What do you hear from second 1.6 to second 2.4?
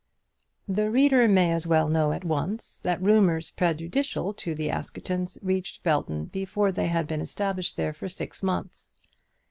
well know at